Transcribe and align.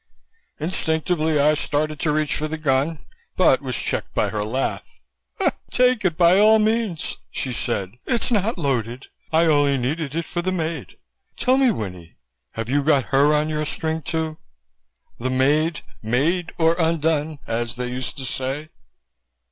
Instinctively 0.59 1.37
I 1.39 1.53
started 1.53 1.99
to 1.99 2.11
reach 2.11 2.33
for 2.33 2.47
the 2.47 2.57
gun 2.57 3.05
but 3.37 3.61
was 3.61 3.75
checked 3.75 4.15
by 4.15 4.29
her 4.29 4.43
laugh. 4.43 4.83
"Take 5.69 6.03
it, 6.03 6.17
by 6.17 6.39
all 6.39 6.57
means," 6.57 7.17
she 7.29 7.53
said. 7.53 7.91
"It's 8.07 8.31
not 8.31 8.57
loaded. 8.57 9.09
I 9.31 9.45
only 9.45 9.77
needed 9.77 10.15
it 10.15 10.25
for 10.25 10.41
the 10.41 10.51
maid. 10.51 10.97
Tell 11.37 11.55
me, 11.59 11.69
Winnie, 11.69 12.15
have 12.53 12.67
you 12.67 12.81
got 12.81 13.09
her 13.13 13.31
on 13.35 13.47
your 13.47 13.63
string, 13.63 14.01
too? 14.01 14.39
The 15.19 15.29
maid 15.29 15.81
made 16.01 16.51
or 16.57 16.73
undone, 16.79 17.37
as 17.45 17.75
they 17.75 17.89
used 17.89 18.17
to 18.17 18.25
say." 18.25 18.69